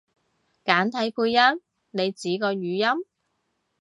[0.65, 1.61] 簡體配音？
[1.91, 3.05] 你指個語音？